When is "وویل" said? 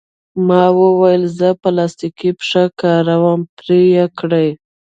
0.79-1.23